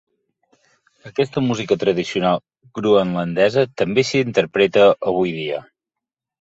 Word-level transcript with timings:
Aquesta 1.09 1.43
música 1.47 1.77
tradicional 1.83 2.41
groenlandesa 2.81 3.69
també 3.85 4.07
s'interpreta 4.13 4.91
avui 5.15 5.39
dia. 5.41 5.65